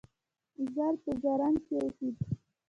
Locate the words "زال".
0.73-0.95